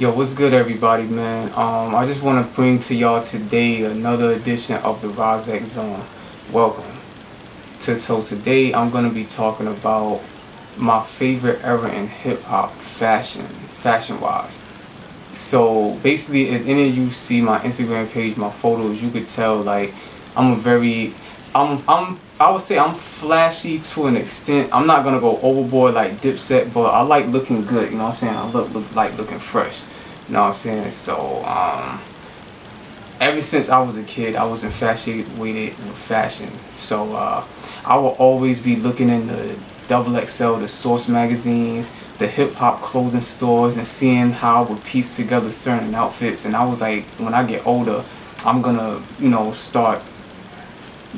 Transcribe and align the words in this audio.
Yo, 0.00 0.10
what's 0.10 0.32
good, 0.32 0.54
everybody, 0.54 1.02
man? 1.02 1.48
Um, 1.48 1.94
I 1.94 2.06
just 2.06 2.22
want 2.22 2.42
to 2.42 2.54
bring 2.54 2.78
to 2.78 2.94
y'all 2.94 3.22
today 3.22 3.82
another 3.82 4.32
edition 4.32 4.76
of 4.76 5.02
the 5.02 5.10
Ras 5.10 5.46
(X) 5.46 5.72
Zone. 5.72 6.02
Welcome. 6.50 6.90
To, 7.80 7.94
so 7.94 8.22
today 8.22 8.72
I'm 8.72 8.88
gonna 8.88 9.10
be 9.10 9.24
talking 9.24 9.66
about 9.66 10.22
my 10.78 11.04
favorite 11.04 11.62
era 11.62 11.92
in 11.92 12.08
hip 12.08 12.40
hop 12.44 12.70
fashion, 12.70 13.44
fashion 13.44 14.18
wise. 14.22 14.58
So 15.34 15.92
basically, 15.96 16.48
as 16.48 16.64
any 16.64 16.88
of 16.88 16.96
you 16.96 17.10
see 17.10 17.42
my 17.42 17.58
Instagram 17.58 18.10
page, 18.10 18.38
my 18.38 18.48
photos, 18.48 19.02
you 19.02 19.10
could 19.10 19.26
tell 19.26 19.56
like 19.58 19.92
I'm 20.34 20.52
a 20.52 20.56
very, 20.56 21.12
I'm, 21.54 21.82
I'm, 21.86 22.18
I 22.40 22.50
would 22.50 22.62
say 22.62 22.78
I'm 22.78 22.94
flashy 22.94 23.78
to 23.78 24.06
an 24.06 24.16
extent. 24.16 24.70
I'm 24.72 24.86
not 24.86 25.04
gonna 25.04 25.20
go 25.20 25.38
overboard 25.40 25.92
like 25.92 26.12
Dipset, 26.22 26.72
but 26.72 26.86
I 26.86 27.02
like 27.02 27.26
looking 27.26 27.60
good. 27.66 27.90
You 27.92 27.98
know 27.98 28.04
what 28.04 28.10
I'm 28.10 28.16
saying? 28.16 28.34
I 28.34 28.46
look, 28.48 28.72
look 28.72 28.96
like 28.96 29.18
looking 29.18 29.38
fresh. 29.38 29.82
You 30.26 30.32
know 30.32 30.40
what 30.44 30.48
I'm 30.48 30.54
saying? 30.54 30.90
So 30.90 31.44
um, 31.44 32.00
ever 33.20 33.42
since 33.42 33.68
I 33.68 33.78
was 33.80 33.98
a 33.98 34.04
kid, 34.04 34.36
I 34.36 34.44
was 34.44 34.64
infatuated 34.64 35.38
with 35.38 35.74
fashion. 35.98 36.48
So 36.70 37.14
uh, 37.14 37.44
I 37.84 37.96
will 37.96 38.16
always 38.18 38.58
be 38.58 38.74
looking 38.74 39.10
in 39.10 39.26
the 39.26 39.54
double 39.86 40.18
XL, 40.26 40.54
the 40.54 40.68
Source 40.68 41.08
magazines, 41.08 41.92
the 42.16 42.26
hip 42.26 42.54
hop 42.54 42.80
clothing 42.80 43.20
stores, 43.20 43.76
and 43.76 43.86
seeing 43.86 44.30
how 44.30 44.64
I 44.64 44.70
would 44.70 44.82
piece 44.84 45.14
together 45.14 45.50
certain 45.50 45.94
outfits. 45.94 46.46
And 46.46 46.56
I 46.56 46.64
was 46.64 46.80
like, 46.80 47.04
when 47.18 47.34
I 47.34 47.44
get 47.44 47.66
older, 47.66 48.02
I'm 48.46 48.62
gonna, 48.62 49.02
you 49.18 49.28
know, 49.28 49.52
start 49.52 50.02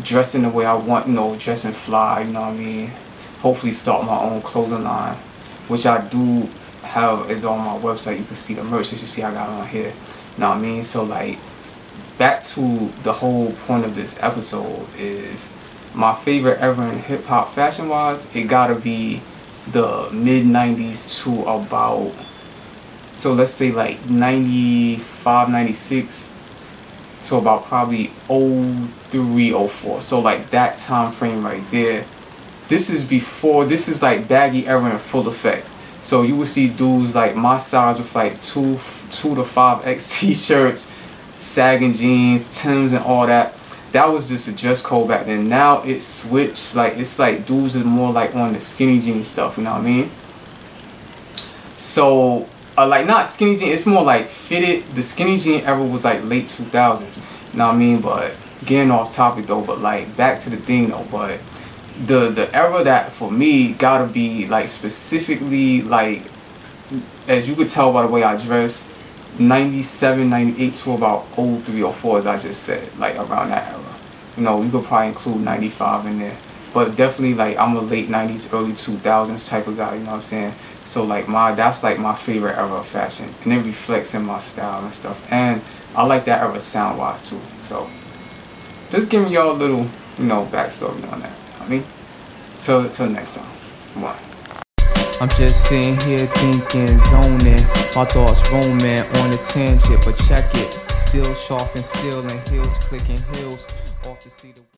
dressing 0.01 0.43
the 0.43 0.49
way 0.49 0.65
I 0.65 0.75
want, 0.75 1.07
you 1.07 1.15
know, 1.15 1.37
dressing 1.37 1.73
fly, 1.73 2.23
you 2.23 2.33
know 2.33 2.41
what 2.41 2.55
I 2.55 2.57
mean? 2.57 2.91
Hopefully 3.41 3.73
start 3.73 4.07
my 4.07 4.19
own 4.19 4.41
clothing 4.43 4.83
line, 4.83 5.17
which 5.69 5.87
I 5.87 6.07
do 6.09 6.49
have 6.83 7.31
is 7.31 7.45
on 7.45 7.59
my 7.59 7.79
website. 7.79 8.19
You 8.19 8.25
can 8.25 8.35
see 8.35 8.55
the 8.55 8.65
merch 8.65 8.91
that 8.91 9.01
you 9.01 9.07
see 9.07 9.23
I 9.23 9.33
got 9.33 9.49
on 9.49 9.67
here. 9.69 9.89
You 9.89 10.41
know 10.41 10.51
what 10.51 10.59
I 10.59 10.61
mean? 10.61 10.83
So 10.83 11.05
like 11.05 11.39
back 12.19 12.43
to 12.43 12.91
the 13.03 13.13
whole 13.13 13.53
point 13.53 13.85
of 13.85 13.95
this 13.95 14.23
episode 14.23 14.87
is 14.99 15.57
my 15.95 16.15
favorite 16.15 16.59
ever 16.59 16.87
in 16.87 16.99
hip 16.99 17.25
hop 17.25 17.51
fashion 17.51 17.89
wise, 17.89 18.35
it 18.35 18.45
gotta 18.45 18.75
be 18.75 19.21
the 19.71 20.09
mid 20.13 20.45
90s 20.45 21.23
to 21.23 21.43
about 21.45 22.13
so 23.15 23.33
let's 23.33 23.53
say 23.53 23.71
like 23.71 24.09
95 24.09 25.51
96 25.51 26.29
to 27.23 27.37
about 27.37 27.65
probably 27.65 28.07
03 28.29 29.53
04 29.69 30.01
so 30.01 30.21
like 30.21 30.51
that 30.51 30.79
time 30.79 31.13
frame 31.13 31.45
right 31.45 31.63
there 31.71 32.05
this 32.69 32.91
is 32.91 33.05
before 33.05 33.65
this 33.65 33.89
is 33.89 34.03
like 34.03 34.29
baggy 34.29 34.67
era 34.67 34.91
in 34.91 34.99
full 34.99 35.27
effect 35.29 35.67
so 36.03 36.23
you 36.23 36.35
will 36.35 36.47
see 36.47 36.69
dudes 36.69 37.15
like 37.15 37.37
my 37.37 37.59
size 37.59 37.97
with 37.97 38.13
like 38.15 38.41
two 38.41 38.77
two 39.09 39.35
to 39.37 39.45
five 39.45 39.87
X 39.87 40.21
t-shirts, 40.21 40.91
sagging 41.39 41.93
jeans, 41.93 42.61
Tims 42.61 42.93
and 42.93 43.05
all 43.05 43.27
that. 43.27 43.57
That 43.93 44.07
was 44.07 44.29
just 44.29 44.49
a 44.49 44.53
dress 44.53 44.83
code 44.83 45.09
back 45.09 45.27
then. 45.27 45.49
Now 45.49 45.83
it's 45.83 46.05
switched. 46.05 46.75
Like 46.75 46.97
it's 46.97 47.19
like 47.19 47.47
dudes 47.47 47.77
are 47.77 47.85
more 47.85 48.13
like 48.13 48.35
on 48.35 48.53
the 48.53 48.61
skinny 48.61 48.99
jean 48.99 49.23
stuff. 49.23 49.57
You 49.57 49.65
know 49.65 49.73
what 49.73 49.83
I 49.83 49.85
mean? 49.85 50.11
So 51.77 52.49
uh, 52.83 52.89
like 52.89 53.07
not 53.07 53.27
skinny 53.27 53.57
jean. 53.57 53.73
It's 53.73 53.87
more 53.87 54.03
like 54.03 54.27
fitted. 54.27 54.85
The 54.95 55.03
skinny 55.03 55.39
jean 55.39 55.61
era 55.63 55.83
was 55.83 56.05
like 56.05 56.25
late 56.25 56.45
2000s. 56.45 57.53
You 57.53 57.59
know 57.59 57.67
what 57.67 57.75
I 57.75 57.79
mean? 57.79 58.01
But 58.01 58.37
getting 58.65 58.91
off 58.91 59.15
topic 59.15 59.47
though. 59.47 59.63
But 59.63 59.81
like 59.81 60.17
back 60.17 60.41
to 60.41 60.51
the 60.51 60.57
thing 60.57 60.89
though. 60.89 61.07
But 61.11 61.41
the 62.07 62.31
the 62.31 62.55
era 62.55 62.83
that 62.85 63.13
for 63.13 63.31
me 63.31 63.73
gotta 63.75 64.11
be 64.13 64.47
like 64.47 64.69
specifically 64.69 65.83
like 65.83 66.23
as 67.29 67.49
you 67.49 67.55
could 67.55 67.69
tell 67.69 67.93
by 67.93 68.03
the 68.03 68.09
way 68.09 68.23
I 68.23 68.43
dress 68.43 68.89
97 69.39 70.29
98 70.29 70.75
to 70.77 70.93
about 70.93 71.27
03 71.29 71.83
or 71.83 71.93
4 71.93 72.19
as 72.19 72.27
I 72.27 72.39
just 72.39 72.63
said 72.65 72.89
like 72.99 73.17
around 73.17 73.51
that 73.51 73.69
era 73.73 73.95
you 74.37 74.43
know 74.43 74.63
you 74.63 74.71
could 74.71 74.85
probably 74.85 75.09
include 75.09 75.43
95 75.43 76.07
in 76.07 76.19
there 76.19 76.37
but 76.73 76.97
definitely 76.97 77.35
like 77.35 77.59
I'm 77.59 77.77
a 77.77 77.81
late 77.81 78.09
90s 78.09 78.53
early 78.53 78.73
2000s 78.73 79.49
type 79.49 79.67
of 79.67 79.77
guy 79.77 79.95
you 79.95 80.01
know 80.01 80.11
what 80.11 80.17
I'm 80.17 80.23
saying 80.23 80.55
so 80.85 81.05
like 81.05 81.29
my 81.29 81.53
that's 81.55 81.83
like 81.83 81.99
my 81.99 82.15
favorite 82.15 82.57
era 82.57 82.75
of 82.75 82.87
fashion 82.87 83.29
and 83.45 83.53
it 83.53 83.65
reflects 83.65 84.15
in 84.15 84.25
my 84.25 84.39
style 84.39 84.85
and 84.85 84.93
stuff 84.93 85.31
and 85.33 85.63
I 85.95 86.05
like 86.07 86.25
that 86.27 86.43
era 86.43 86.59
sound 86.61 86.99
wise 86.99 87.29
too 87.29 87.41
so 87.59 87.89
just 88.91 89.11
giving 89.11 89.33
y'all 89.33 89.53
a 89.53 89.59
little 89.59 89.87
you 90.19 90.25
know 90.25 90.47
backstory 90.47 91.13
on 91.13 91.21
that 91.21 91.43
I 91.63 91.69
mean, 91.69 91.85
till 92.59 92.89
till 92.91 93.09
next 93.09 93.37
time. 93.37 93.47
One. 94.03 94.17
I'm 95.21 95.29
just 95.29 95.69
sitting 95.69 95.95
here 96.09 96.27
thinking, 96.27 96.99
zoning, 97.07 97.63
my 97.95 98.05
thoughts 98.05 98.43
roaming 98.51 98.99
on 99.23 99.31
a 99.31 99.39
tangent, 99.39 100.03
but 100.05 100.17
check 100.27 100.45
it. 100.57 100.73
Still 100.73 101.33
sharp 101.35 101.73
and 101.77 101.85
still 101.85 102.21
and 102.27 102.49
heels 102.49 102.75
clicking 102.89 103.19
heels 103.35 103.65
off 104.07 104.25
the 104.25 104.31
seat. 104.31 104.63